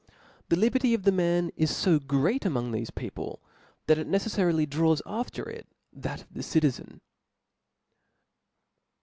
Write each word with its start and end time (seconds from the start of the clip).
The 0.49 0.55
liberty 0.55 0.95
of 0.95 1.03
the 1.03 1.11
man 1.11 1.51
is 1.55 1.83
fo 1.83 1.99
great 1.99 2.43
among 2.43 2.71
rfieiib 2.71 2.95
people, 2.95 3.39
that 3.85 3.99
it 3.99 4.09
necefTarily 4.09 4.67
draws 4.67 5.03
after 5.05 5.47
it 5.47 5.67
that 5.93 6.23
of 6.23 6.33
the 6.33 6.41
citizen. 6.41 7.01